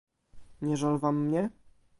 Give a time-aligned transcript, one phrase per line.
[0.61, 1.49] "Nie żal wam mnie?"